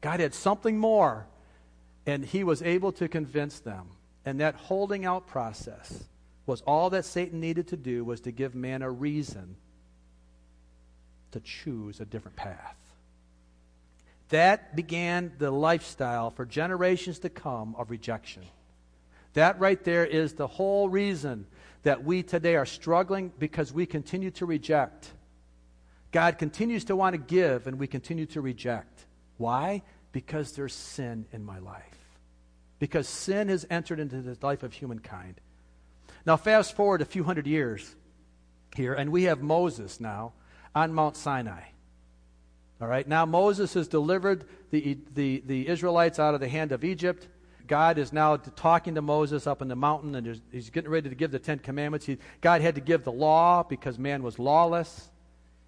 [0.00, 1.26] God had something more,
[2.06, 3.88] and he was able to convince them.
[4.24, 6.04] And that holding out process
[6.46, 9.56] was all that Satan needed to do was to give man a reason
[11.32, 12.76] to choose a different path.
[14.30, 18.44] That began the lifestyle for generations to come of rejection.
[19.34, 21.46] That right there is the whole reason
[21.82, 25.10] that we today are struggling because we continue to reject.
[26.10, 29.06] God continues to want to give and we continue to reject.
[29.36, 29.82] Why?
[30.12, 31.82] Because there's sin in my life.
[32.78, 35.40] Because sin has entered into the life of humankind.
[36.24, 37.94] Now, fast forward a few hundred years
[38.76, 40.32] here, and we have Moses now
[40.74, 41.62] on Mount Sinai.
[42.80, 46.84] All right, now Moses has delivered the, the, the Israelites out of the hand of
[46.84, 47.26] Egypt.
[47.66, 51.14] God is now talking to Moses up in the mountain, and he's getting ready to
[51.14, 52.06] give the Ten Commandments.
[52.06, 55.10] He, God had to give the law because man was lawless.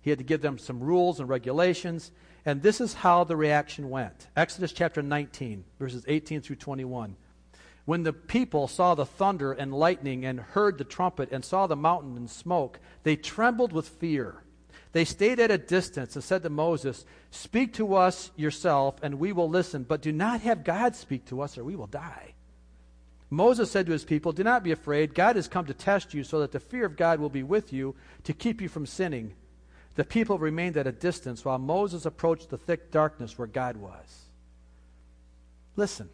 [0.03, 2.11] He had to give them some rules and regulations.
[2.45, 7.17] And this is how the reaction went Exodus chapter 19, verses 18 through 21.
[7.85, 11.77] When the people saw the thunder and lightning and heard the trumpet and saw the
[11.77, 14.43] mountain and smoke, they trembled with fear.
[14.93, 19.33] They stayed at a distance and said to Moses, Speak to us yourself, and we
[19.33, 22.35] will listen, but do not have God speak to us, or we will die.
[23.29, 25.15] Moses said to his people, Do not be afraid.
[25.15, 27.73] God has come to test you, so that the fear of God will be with
[27.73, 29.35] you to keep you from sinning.
[30.01, 34.25] The people remained at a distance while Moses approached the thick darkness where God was.
[35.77, 36.09] Listen,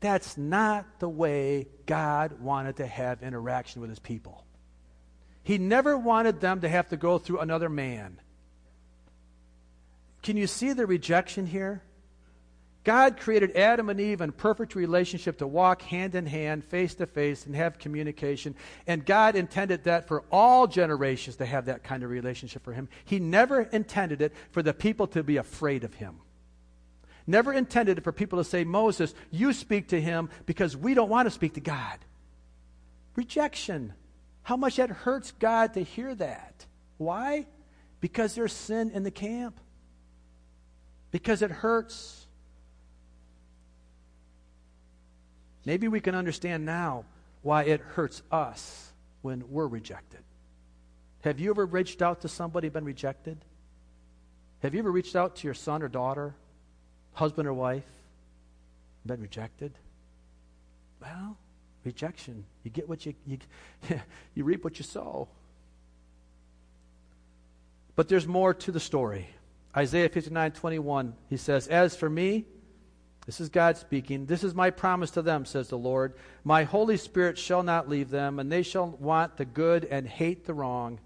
[0.00, 4.44] that's not the way God wanted to have interaction with his people.
[5.44, 8.18] He never wanted them to have to go through another man.
[10.24, 11.84] Can you see the rejection here?
[12.82, 17.06] God created Adam and Eve in perfect relationship to walk hand in hand, face to
[17.06, 18.54] face, and have communication.
[18.86, 22.88] And God intended that for all generations to have that kind of relationship for Him.
[23.04, 26.16] He never intended it for the people to be afraid of Him.
[27.26, 31.10] Never intended it for people to say, Moses, you speak to Him because we don't
[31.10, 31.98] want to speak to God.
[33.14, 33.92] Rejection.
[34.42, 36.64] How much that hurts God to hear that.
[36.96, 37.46] Why?
[38.00, 39.60] Because there's sin in the camp.
[41.10, 42.26] Because it hurts.
[45.70, 47.04] Maybe we can understand now
[47.42, 48.90] why it hurts us
[49.22, 50.18] when we're rejected.
[51.20, 53.38] Have you ever reached out to somebody been rejected?
[54.64, 56.34] Have you ever reached out to your son or daughter,
[57.12, 57.84] husband or wife,
[59.06, 59.70] been rejected?
[61.00, 61.36] Well,
[61.84, 62.46] rejection.
[62.64, 63.38] You get what you you,
[64.34, 65.28] you reap what you sow.
[67.94, 69.28] But there's more to the story.
[69.76, 72.46] Isaiah 59 21, he says, As for me,
[73.26, 76.14] this is God speaking, this is my promise to them, says the Lord.
[76.42, 80.46] My Holy Spirit shall not leave them, and they shall want the good and hate
[80.46, 80.98] the wrong.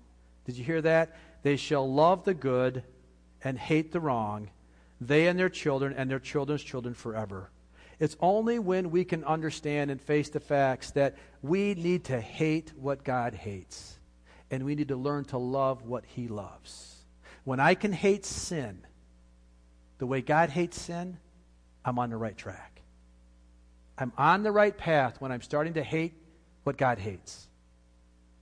[0.45, 1.17] Did you hear that?
[1.43, 2.85] They shall love the good
[3.43, 4.51] and hate the wrong,
[5.01, 7.51] they and their children and their children's children forever.
[8.01, 12.73] It's only when we can understand and face the facts that we need to hate
[12.77, 13.99] what God hates,
[14.51, 17.05] and we need to learn to love what He loves.
[17.45, 18.87] When I can hate sin
[19.99, 21.19] the way God hates sin,
[21.85, 22.81] I'm on the right track.
[23.97, 26.15] I'm on the right path when I'm starting to hate
[26.65, 27.47] what God hates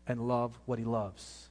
[0.06, 1.50] and love what He loves.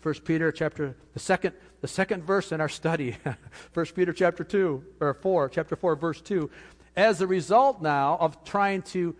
[0.00, 3.16] First Peter chapter the second the second verse in our study.
[3.72, 6.50] First Peter chapter two or four, chapter four, verse two.
[6.96, 9.16] As a result now of trying to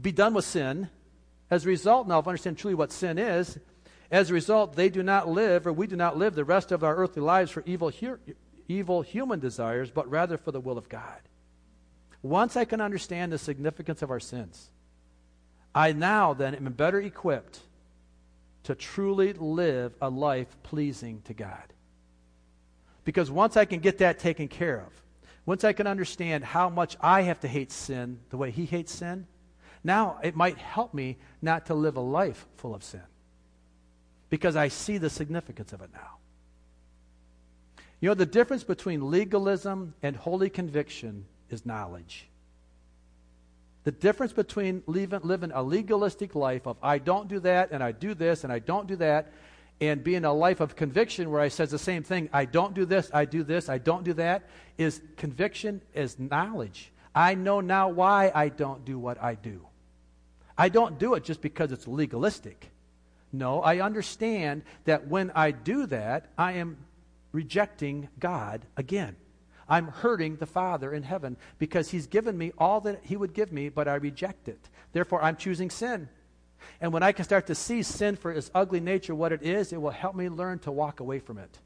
[0.00, 0.88] be done with sin,
[1.50, 3.58] as a result now of understanding truly what sin is,
[4.10, 6.84] as a result, they do not live, or we do not live the rest of
[6.84, 7.90] our earthly lives for evil,
[8.68, 11.20] evil human desires, but rather for the will of God.
[12.22, 14.70] Once I can understand the significance of our sins,
[15.74, 17.60] I now then am better equipped
[18.62, 21.72] to truly live a life pleasing to God.
[23.04, 24.92] Because once I can get that taken care of,
[25.46, 28.94] once I can understand how much I have to hate sin the way He hates
[28.94, 29.26] sin,
[29.82, 33.02] now it might help me not to live a life full of sin.
[34.30, 36.16] Because I see the significance of it now.
[38.04, 42.26] You know, the difference between legalism and holy conviction is knowledge.
[43.84, 48.12] The difference between living, a legalistic life of I don't do that and I do
[48.12, 49.32] this and I don't do that
[49.80, 52.84] and being a life of conviction where I says the same thing, I don't do
[52.84, 56.92] this, I do this, I don't do that, is conviction is knowledge.
[57.14, 59.62] I know now why I don't do what I do.
[60.58, 62.68] I don't do it just because it's legalistic.
[63.32, 66.76] No, I understand that when I do that, I am
[67.34, 69.16] rejecting God again.
[69.68, 73.52] I'm hurting the Father in heaven because He's given me all that He would give
[73.52, 74.70] me, but I reject it.
[74.92, 76.08] Therefore, I'm choosing sin.
[76.80, 79.72] And when I can start to see sin for its ugly nature, what it is,
[79.72, 81.58] it will help me learn to walk away from it.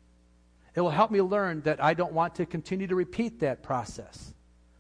[0.75, 4.33] It will help me learn that I don't want to continue to repeat that process.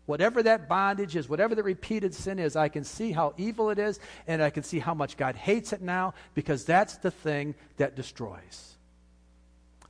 [0.06, 3.78] Whatever that bondage is, whatever the repeated sin is, I can see how evil it
[3.78, 7.54] is, and I can see how much God hates it now because that's the thing
[7.76, 8.77] that destroys.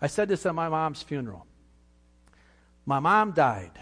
[0.00, 1.46] I said this at my mom's funeral.
[2.86, 3.72] My mom died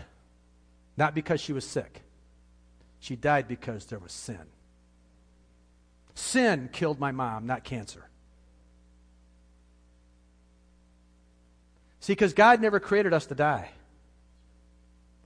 [0.97, 2.03] not because she was sick,
[3.01, 4.41] she died because there was sin.
[6.15, 8.09] Sin killed my mom, not cancer.
[12.01, 13.71] See, because God never created us to die.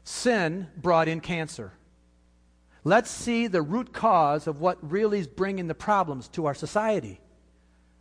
[0.02, 1.72] Sin brought in cancer.
[2.82, 7.20] Let's see the root cause of what really is bringing the problems to our society.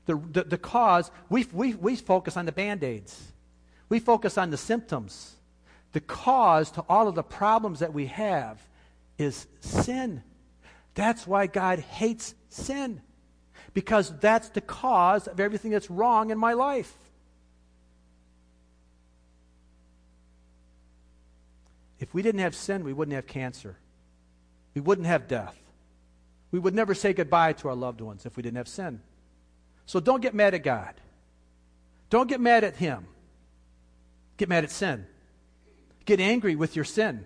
[0.09, 3.31] The, the, the cause, we, we, we focus on the band aids,
[3.89, 5.35] we focus on the symptoms
[5.91, 8.59] the cause to all of the problems that we have
[9.19, 10.23] is sin.
[10.95, 13.01] That's why God hates sin,
[13.75, 16.91] because that's the cause of everything that's wrong in my life.
[21.99, 23.77] If we didn't have sin, we wouldn't have cancer.
[24.73, 25.55] We wouldn't have death.
[26.49, 29.01] We would never say goodbye to our loved ones if we didn't have sin.
[29.89, 30.93] So don't get mad at God.
[32.11, 33.07] Don't get mad at Him.
[34.37, 35.07] Get mad at sin.
[36.05, 37.25] Get angry with your sin.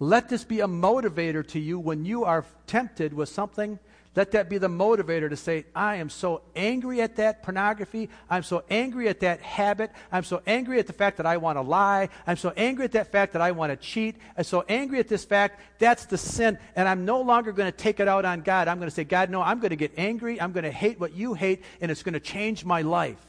[0.00, 3.78] Let this be a motivator to you when you are tempted with something.
[4.16, 8.10] Let that be the motivator to say, I am so angry at that pornography.
[8.28, 9.92] I'm so angry at that habit.
[10.10, 12.08] I'm so angry at the fact that I want to lie.
[12.26, 14.16] I'm so angry at that fact that I want to cheat.
[14.36, 15.60] I'm so angry at this fact.
[15.78, 16.58] That's the sin.
[16.74, 18.66] And I'm no longer going to take it out on God.
[18.66, 20.40] I'm going to say, God, no, I'm going to get angry.
[20.40, 23.24] I'm going to hate what you hate, and it's going to change my life.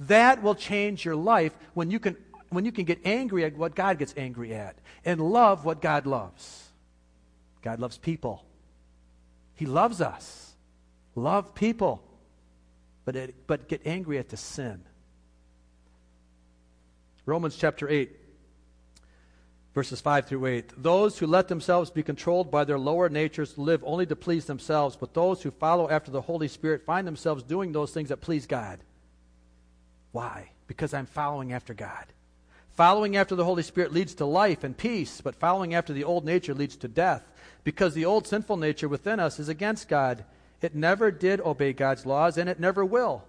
[0.00, 2.16] That will change your life when you can
[2.50, 6.06] when you can get angry at what God gets angry at and love what God
[6.06, 6.68] loves.
[7.62, 8.44] God loves people.
[9.54, 10.54] He loves us.
[11.14, 12.02] Love people.
[13.04, 14.82] But, it, but get angry at the sin.
[17.26, 18.10] Romans chapter 8,
[19.74, 20.82] verses 5 through 8.
[20.82, 24.96] Those who let themselves be controlled by their lower natures live only to please themselves,
[24.96, 28.46] but those who follow after the Holy Spirit find themselves doing those things that please
[28.46, 28.80] God.
[30.12, 30.50] Why?
[30.66, 32.04] Because I'm following after God
[32.74, 36.24] Following after the Holy Spirit leads to life and peace, but following after the old
[36.24, 37.24] nature leads to death,
[37.64, 40.24] because the old sinful nature within us is against God.
[40.60, 43.24] It never did obey God's laws, and it never will.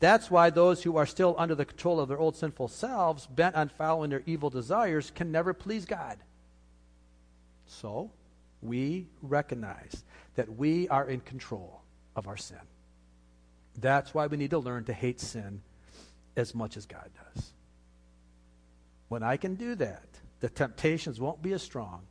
[0.00, 3.54] That's why those who are still under the control of their old sinful selves, bent
[3.56, 6.18] on following their evil desires, can never please God.
[7.66, 8.10] So,
[8.62, 10.04] we recognize
[10.36, 11.82] that we are in control
[12.16, 12.58] of our sin.
[13.80, 15.62] That's why we need to learn to hate sin
[16.36, 17.52] as much as God does.
[19.08, 20.06] When I can do that,
[20.40, 22.02] the temptations won't be as strong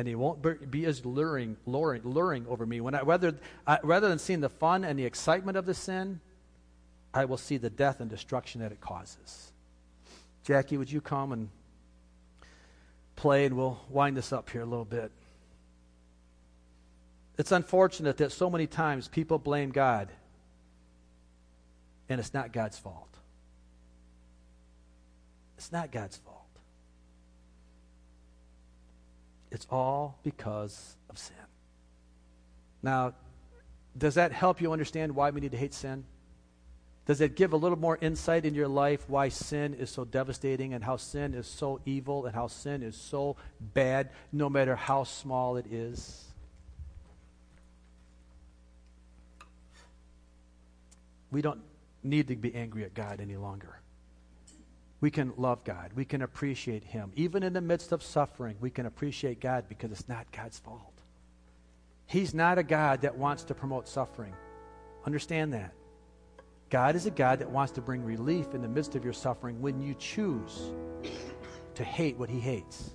[0.00, 2.80] and he won't be as luring, luring, luring over me.
[2.80, 3.34] When I, rather,
[3.66, 6.20] I, rather than seeing the fun and the excitement of the sin,
[7.12, 9.52] I will see the death and destruction that it causes.
[10.42, 11.50] Jackie, would you come and
[13.14, 15.12] play, and we'll wind this up here a little bit.
[17.36, 20.08] It's unfortunate that so many times people blame God,
[22.08, 23.18] and it's not God's fault.
[25.58, 26.39] It's not God's fault.
[29.50, 31.36] It's all because of sin.
[32.82, 33.14] Now,
[33.96, 36.04] does that help you understand why we need to hate sin?
[37.06, 40.74] Does it give a little more insight in your life why sin is so devastating
[40.74, 45.02] and how sin is so evil and how sin is so bad, no matter how
[45.02, 46.26] small it is?
[51.32, 51.60] We don't
[52.04, 53.79] need to be angry at God any longer
[55.00, 55.92] we can love God.
[55.94, 57.12] We can appreciate Him.
[57.16, 60.92] Even in the midst of suffering, we can appreciate God because it's not God's fault.
[62.06, 64.34] He's not a God that wants to promote suffering.
[65.06, 65.72] Understand that.
[66.68, 69.60] God is a God that wants to bring relief in the midst of your suffering
[69.60, 70.72] when you choose
[71.74, 72.90] to hate what He hates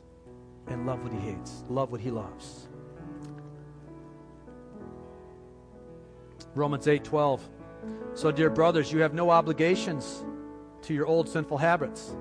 [0.68, 2.68] and love what He hates, love what He loves.
[6.54, 7.50] Romans 8 12.
[8.14, 10.24] So, dear brothers, you have no obligations
[10.86, 12.16] to your old sinful habits.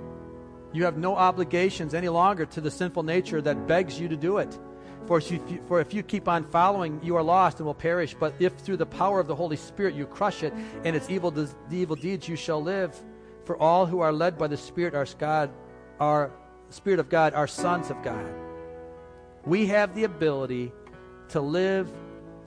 [0.73, 4.39] You have no obligations any longer to the sinful nature that begs you to do
[4.39, 4.59] it.
[5.07, 8.17] For if, you, for if you keep on following, you are lost and will perish.
[8.19, 10.53] But if through the power of the Holy Spirit you crush it
[10.83, 11.33] and its evil,
[11.71, 12.95] evil deeds, you shall live.
[13.45, 15.51] For all who are led by the Spirit are God,
[16.01, 16.33] are
[16.71, 18.27] Spirit of God, are sons of God.
[19.45, 20.73] We have the ability
[21.29, 21.93] to live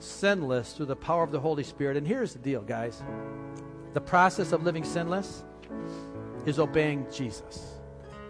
[0.00, 1.96] sinless through the power of the Holy Spirit.
[1.96, 3.02] And here's the deal, guys.
[3.94, 5.44] The process of living sinless
[6.48, 7.74] is obeying Jesus.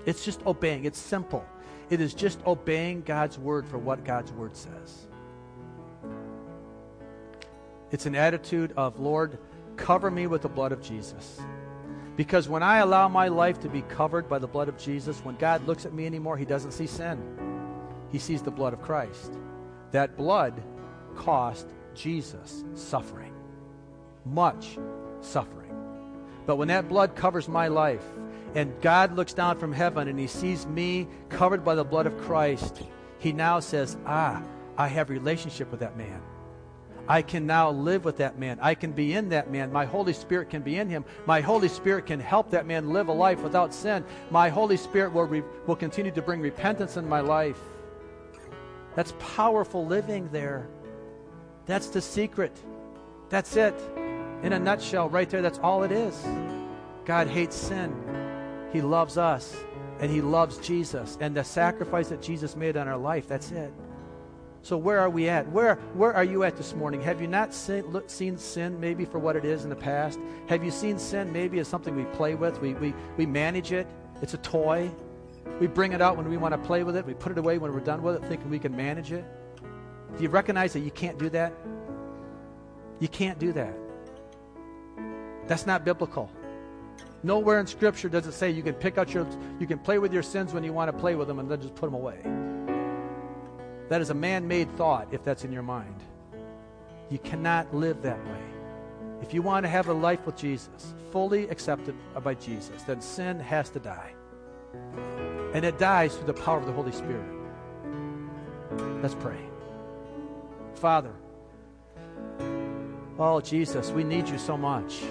[0.05, 0.85] It's just obeying.
[0.85, 1.45] It's simple.
[1.91, 5.07] It is just obeying God's word for what God's word says.
[7.91, 9.39] It's an attitude of, Lord,
[9.77, 11.41] cover me with the blood of Jesus.
[12.17, 15.37] Because when I allow my life to be covered by the blood of Jesus, when
[15.37, 17.23] God looks at me anymore, he doesn't see sin.
[18.11, 19.39] He sees the blood of Christ.
[19.93, 20.63] That blood
[21.15, 23.35] cost Jesus suffering,
[24.25, 24.79] much
[25.21, 25.58] suffering.
[26.49, 28.03] But when that blood covers my life,
[28.55, 32.17] and God looks down from heaven and he sees me covered by the blood of
[32.17, 32.81] Christ,
[33.19, 34.43] he now says, Ah,
[34.75, 36.23] I have relationship with that man.
[37.07, 38.59] I can now live with that man.
[38.63, 39.71] I can be in that man.
[39.71, 41.05] My Holy Spirit can be in him.
[41.27, 44.03] My Holy Spirit can help that man live a life without sin.
[44.31, 47.61] My Holy Spirit will, re- will continue to bring repentance in my life.
[48.97, 50.67] That's powerful living there.
[51.67, 52.57] That's the secret.
[53.29, 53.75] That's it.
[54.43, 56.17] In a nutshell, right there, that's all it is.
[57.05, 57.95] God hates sin.
[58.73, 59.57] He loves us,
[59.99, 61.19] and He loves Jesus.
[61.21, 63.73] And the sacrifice that Jesus made on our life, that's it.
[64.63, 65.49] So, where are we at?
[65.51, 67.01] Where, where are you at this morning?
[67.01, 70.19] Have you not seen, look, seen sin maybe for what it is in the past?
[70.49, 72.61] Have you seen sin maybe as something we play with?
[72.61, 73.87] We, we, we manage it,
[74.21, 74.91] it's a toy.
[75.61, 77.59] We bring it out when we want to play with it, we put it away
[77.59, 79.25] when we're done with it, thinking we can manage it.
[80.17, 81.53] Do you recognize that you can't do that?
[83.01, 83.75] You can't do that.
[85.49, 86.31] That's not biblical.
[87.23, 89.27] Nowhere in Scripture does it say you can pick out your,
[89.59, 91.61] you can play with your sins when you want to play with them and then
[91.61, 92.21] just put them away.
[93.89, 96.03] That is a man made thought if that's in your mind.
[97.11, 98.43] You cannot live that way.
[99.23, 103.41] If you want to have a life with Jesus, fully accepted by Jesus, then sin
[103.41, 104.13] has to die.
[105.55, 107.27] And it dies through the power of the Holy Spirit.
[109.03, 109.41] Let's pray.
[110.75, 111.13] Father,
[113.19, 115.03] oh Jesus, we need you so much.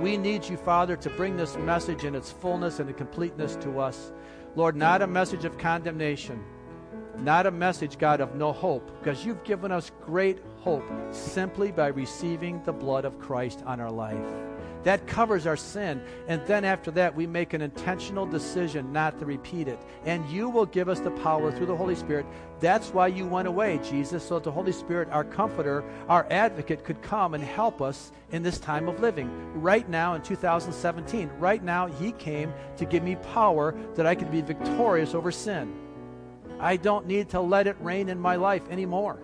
[0.00, 4.12] We need you, Father, to bring this message in its fullness and completeness to us.
[4.54, 6.42] Lord, not a message of condemnation,
[7.18, 11.88] not a message, God, of no hope, because you've given us great hope simply by
[11.88, 14.55] receiving the blood of Christ on our life.
[14.86, 16.00] That covers our sin.
[16.28, 19.80] And then after that, we make an intentional decision not to repeat it.
[20.04, 22.24] And you will give us the power through the Holy Spirit.
[22.60, 26.84] That's why you went away, Jesus, so that the Holy Spirit, our comforter, our advocate,
[26.84, 29.28] could come and help us in this time of living.
[29.60, 34.30] Right now in 2017, right now, He came to give me power that I could
[34.30, 35.74] be victorious over sin.
[36.60, 39.18] I don't need to let it reign in my life anymore.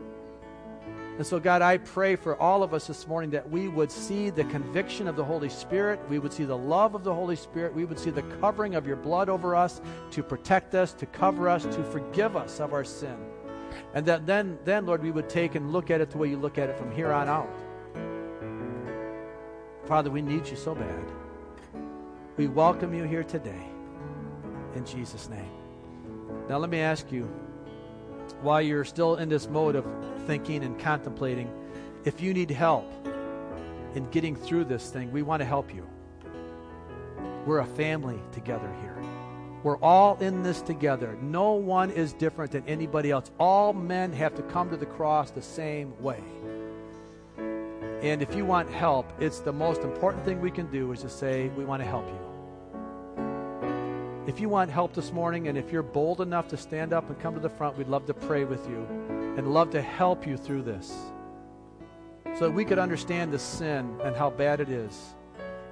[1.19, 4.31] And so, God, I pray for all of us this morning that we would see
[4.31, 6.01] the conviction of the Holy Spirit.
[6.09, 7.75] We would see the love of the Holy Spirit.
[7.75, 9.83] We would see the covering of your blood over us
[10.13, 13.17] to protect us, to cover us, to forgive us of our sin.
[13.95, 16.39] And that then, then, Lord, we would take and look at it the way you
[16.39, 17.51] look at it from here on out.
[19.85, 21.05] Father, we need you so bad.
[22.39, 23.67] We welcome you here today.
[24.75, 25.51] In Jesus' name.
[26.49, 27.31] Now, let me ask you
[28.41, 29.87] while you're still in this mode of
[30.27, 31.51] thinking and contemplating,
[32.05, 32.91] if you need help
[33.95, 35.87] in getting through this thing, we want to help you.
[37.47, 38.97] We're a family together here.
[39.63, 41.17] We're all in this together.
[41.23, 43.31] No one is different than anybody else.
[43.39, 46.21] All men have to come to the cross the same way.
[48.03, 51.09] And if you want help, it's the most important thing we can do is to
[51.09, 52.32] say, we want to help you.
[54.25, 57.19] If you want help this morning and if you're bold enough to stand up and
[57.19, 58.87] come to the front, we'd love to pray with you
[59.37, 60.97] and love to help you through this
[62.39, 65.17] so that we could understand the sin and how bad it is.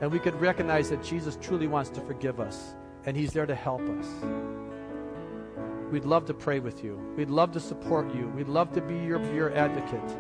[0.01, 2.75] And we could recognize that Jesus truly wants to forgive us
[3.07, 4.07] and He's there to help us.
[5.93, 6.99] We'd love to pray with you.
[7.17, 8.33] We'd love to support you.
[8.35, 10.17] We'd love to be your, your advocate.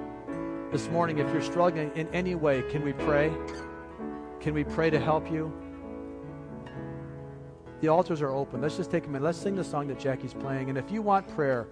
[0.70, 3.32] This morning, if you're struggling in any way, can we pray?
[4.38, 5.52] Can we pray to help you?
[7.80, 8.60] The altars are open.
[8.60, 9.24] Let's just take a minute.
[9.24, 10.68] Let's sing the song that Jackie's playing.
[10.68, 11.68] And if you want prayer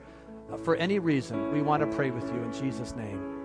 [0.51, 3.38] uh, for any reason, we want to pray with you in Jesus' name.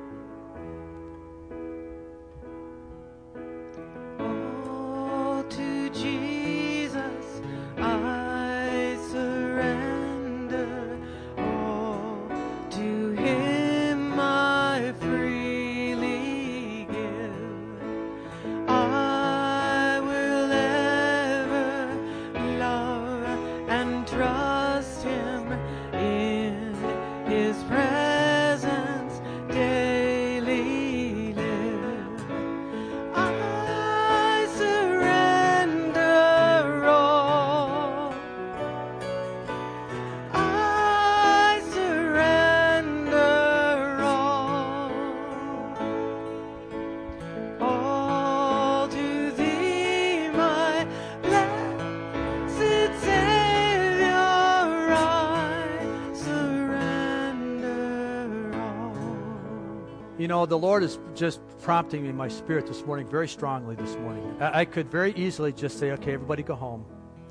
[60.43, 63.95] Know, the Lord is just prompting me in my spirit this morning very strongly this
[63.97, 64.35] morning.
[64.41, 66.85] I, I could very easily just say, okay, everybody go home.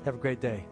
[0.05, 0.65] Have a great day.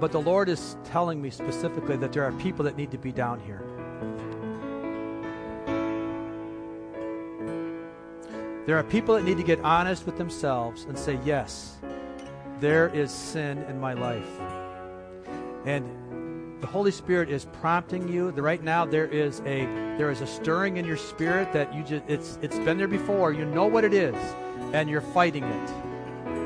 [0.00, 3.12] But the Lord is telling me specifically that there are people that need to be
[3.12, 3.62] down here.
[8.66, 11.76] There are people that need to get honest with themselves and say, yes,
[12.60, 14.40] there is sin in my life.
[15.66, 15.84] And
[16.60, 18.30] the Holy Spirit is prompting you.
[18.30, 19.66] Right now, there is a
[19.98, 23.32] there is a stirring in your spirit that you just it's it's been there before.
[23.32, 24.16] You know what it is,
[24.72, 25.70] and you're fighting it.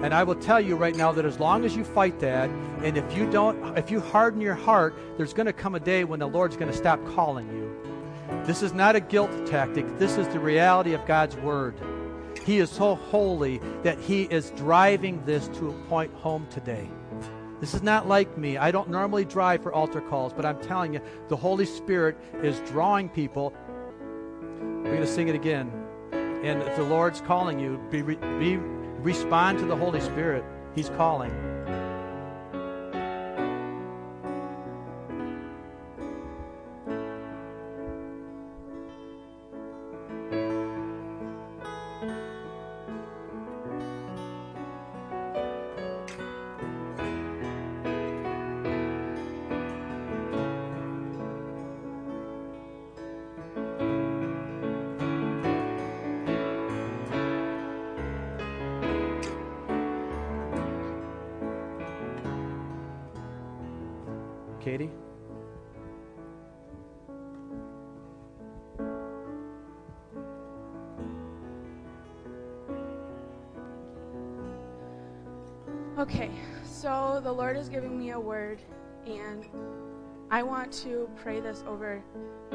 [0.03, 2.49] And I will tell you right now that as long as you fight that,
[2.83, 6.05] and if you don't, if you harden your heart, there's going to come a day
[6.05, 7.71] when the Lord's going to stop calling you.
[8.47, 9.87] This is not a guilt tactic.
[9.99, 11.75] This is the reality of God's word.
[12.45, 16.89] He is so holy that He is driving this to a point home today.
[17.61, 18.57] This is not like me.
[18.57, 22.59] I don't normally drive for altar calls, but I'm telling you, the Holy Spirit is
[22.61, 23.53] drawing people.
[24.61, 25.71] We're going to sing it again.
[26.13, 30.43] And if the Lord's calling you, be, be respond to the Holy Spirit.
[30.75, 31.31] He's calling.
[75.99, 76.31] Okay,
[76.65, 78.61] so the Lord is giving me a word,
[79.07, 79.45] and
[80.31, 82.03] I want to pray this over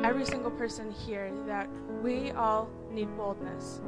[0.04, 1.70] every single person here that
[2.02, 3.82] we all need boldness.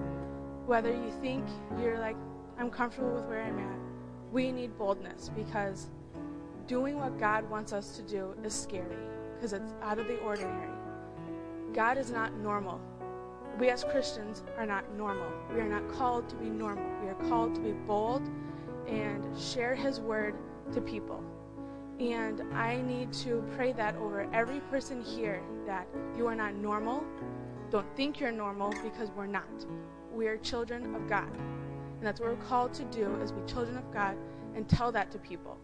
[0.68, 1.46] whether you think
[1.80, 2.18] you're like,
[2.60, 3.80] I'm comfortable with where I'm at,
[4.34, 5.88] we need boldness because
[6.68, 8.98] doing what God wants us to do is scary
[9.36, 10.70] because it's out of the ordinary.
[11.74, 12.82] God is not normal.
[13.58, 15.32] We as Christians are not normal.
[15.54, 16.86] We are not called to be normal.
[17.02, 18.30] We are called to be bold
[18.88, 20.36] and share His word
[20.74, 21.24] to people.
[22.00, 27.04] And I need to pray that over every person here that you are not normal.
[27.72, 29.66] Don't think you're normal because we're not.
[30.14, 31.30] We are children of God.
[31.34, 34.16] And that's what we're called to do is be children of God
[34.56, 35.58] and tell that to people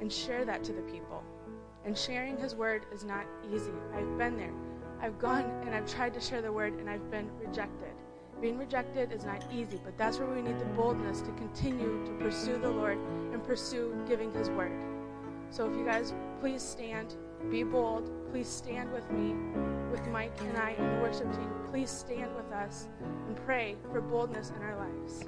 [0.00, 1.24] and share that to the people.
[1.84, 3.72] And sharing his word is not easy.
[3.94, 4.52] I've been there.
[5.00, 7.94] I've gone and I've tried to share the word and I've been rejected.
[8.40, 12.12] Being rejected is not easy, but that's where we need the boldness to continue to
[12.12, 12.98] pursue the Lord
[13.32, 14.72] and pursue giving his word.
[15.50, 17.16] So if you guys please stand,
[17.50, 19.34] be bold, please stand with me,
[19.90, 21.50] with Mike and I and the worship team.
[21.70, 22.88] Please stand with us
[23.26, 25.24] and pray for boldness in our lives.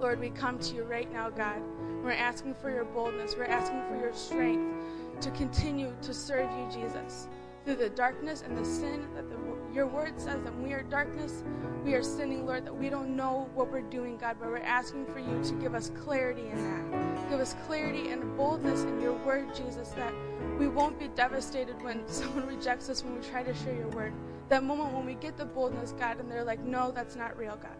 [0.00, 1.62] Lord, we come to you right now, God.
[2.02, 3.36] We're asking for your boldness.
[3.36, 4.74] We're asking for your strength
[5.20, 7.28] to continue to serve you, Jesus.
[7.64, 9.36] Through the darkness and the sin that the,
[9.74, 11.42] your word says that we are darkness,
[11.84, 15.06] we are sinning, Lord, that we don't know what we're doing, God, but we're asking
[15.06, 17.30] for you to give us clarity in that.
[17.30, 20.12] Give us clarity and boldness in your word, Jesus, that
[20.58, 24.12] we won't be devastated when someone rejects us when we try to share your word.
[24.48, 27.56] That moment when we get the boldness, God, and they're like, no, that's not real,
[27.56, 27.76] God.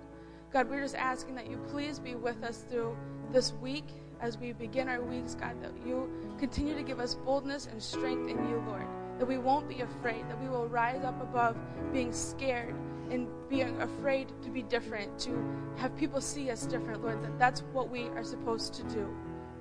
[0.53, 2.97] God, we're just asking that you please be with us through
[3.31, 3.87] this week
[4.21, 8.29] as we begin our weeks, God, that you continue to give us boldness and strength
[8.29, 8.87] in you, Lord.
[9.19, 11.57] That we won't be afraid, that we will rise up above
[11.93, 12.75] being scared
[13.11, 15.31] and being afraid to be different, to
[15.77, 17.23] have people see us different, Lord.
[17.23, 19.09] That that's what we are supposed to do.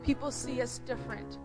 [0.04, 1.38] People see us different.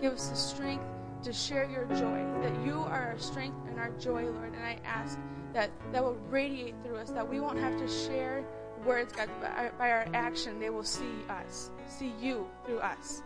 [0.00, 0.84] Give us the strength
[1.22, 4.52] to share your joy, that you are our strength and our joy, Lord.
[4.54, 5.18] And I ask
[5.54, 8.44] that that will radiate through us, that we won't have to share
[8.84, 13.22] words, God, by, by our action, they will see us, see you through us.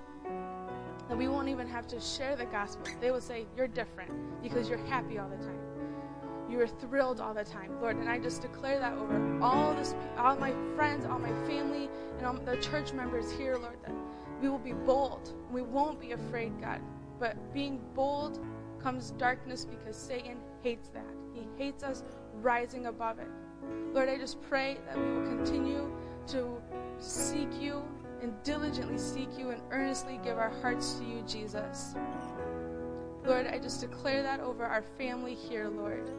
[1.10, 2.86] That we won't even have to share the gospel.
[3.00, 5.58] They will say, You're different because you're happy all the time.
[6.48, 7.96] You are thrilled all the time, Lord.
[7.96, 12.26] And I just declare that over all this, all my friends, all my family, and
[12.26, 13.94] all the church members here, Lord, that
[14.40, 15.34] we will be bold.
[15.52, 16.80] We won't be afraid, God.
[17.18, 18.40] But being bold
[18.82, 21.04] comes darkness because Satan hates that.
[21.34, 22.02] He hates us
[22.40, 23.28] rising above it.
[23.92, 25.90] Lord, I just pray that we will continue
[26.28, 26.60] to
[26.98, 27.82] seek you
[28.22, 31.94] and diligently seek you and earnestly give our hearts to you, Jesus.
[33.24, 36.10] Lord, I just declare that over our family here, Lord.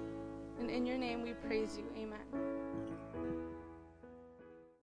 [0.60, 1.86] And in your name we praise you.
[1.98, 2.11] Amen.